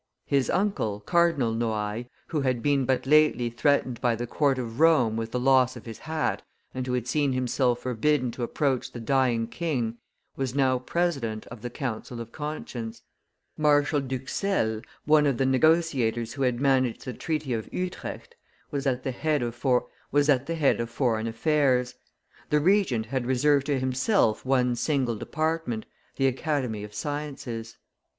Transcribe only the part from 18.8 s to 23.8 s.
at the head of foreign affairs. The Regent had reserved to